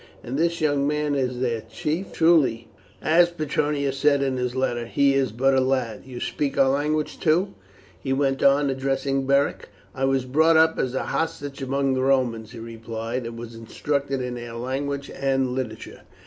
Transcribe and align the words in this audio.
And 0.23 0.35
this 0.35 0.61
young 0.61 0.87
man 0.87 1.13
is 1.13 1.41
their 1.41 1.61
chief? 1.61 2.11
Truly, 2.11 2.67
as 3.03 3.29
Petronius 3.29 3.97
said 3.99 4.23
in 4.23 4.35
his 4.37 4.55
letter, 4.55 4.87
he 4.87 5.13
is 5.13 5.31
but 5.31 5.53
a 5.53 5.61
lad. 5.61 6.05
You 6.07 6.19
speak 6.19 6.57
our 6.57 6.69
language 6.69 7.19
too?" 7.19 7.49
he 7.99 8.11
went 8.11 8.41
on, 8.41 8.71
addressing 8.71 9.27
Beric. 9.27 9.69
"I 9.93 10.05
was 10.05 10.25
brought 10.25 10.57
up 10.57 10.79
as 10.79 10.95
a 10.95 11.03
hostage 11.03 11.61
among 11.61 11.93
the 11.93 12.01
Romans," 12.01 12.51
he 12.51 12.57
replied, 12.57 13.27
"and 13.27 13.37
was 13.37 13.53
instructed 13.53 14.23
in 14.23 14.33
their 14.33 14.53
language 14.55 15.11
and 15.13 15.49
literature." 15.49 16.01